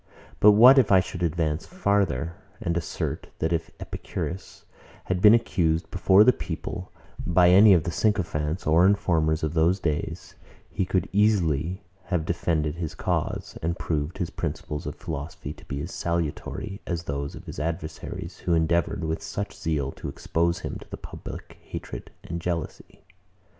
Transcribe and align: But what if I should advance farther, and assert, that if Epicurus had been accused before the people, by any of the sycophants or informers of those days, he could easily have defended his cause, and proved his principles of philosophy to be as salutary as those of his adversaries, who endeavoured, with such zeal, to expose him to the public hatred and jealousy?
But 0.39 0.53
what 0.53 0.79
if 0.79 0.91
I 0.91 0.99
should 0.99 1.21
advance 1.21 1.67
farther, 1.67 2.33
and 2.59 2.75
assert, 2.75 3.27
that 3.37 3.53
if 3.53 3.69
Epicurus 3.79 4.65
had 5.03 5.21
been 5.21 5.35
accused 5.35 5.91
before 5.91 6.23
the 6.23 6.33
people, 6.33 6.91
by 7.23 7.51
any 7.51 7.71
of 7.73 7.83
the 7.83 7.91
sycophants 7.91 8.65
or 8.65 8.87
informers 8.87 9.43
of 9.43 9.53
those 9.53 9.79
days, 9.79 10.33
he 10.71 10.85
could 10.85 11.07
easily 11.13 11.83
have 12.05 12.25
defended 12.25 12.77
his 12.77 12.95
cause, 12.95 13.59
and 13.61 13.77
proved 13.77 14.17
his 14.17 14.31
principles 14.31 14.87
of 14.87 14.95
philosophy 14.95 15.53
to 15.53 15.65
be 15.65 15.81
as 15.81 15.93
salutary 15.93 16.81
as 16.87 17.03
those 17.03 17.35
of 17.35 17.45
his 17.45 17.59
adversaries, 17.59 18.39
who 18.39 18.55
endeavoured, 18.55 19.03
with 19.03 19.21
such 19.21 19.55
zeal, 19.55 19.91
to 19.91 20.09
expose 20.09 20.61
him 20.61 20.79
to 20.79 20.89
the 20.89 20.97
public 20.97 21.59
hatred 21.61 22.09
and 22.23 22.41
jealousy? 22.41 23.03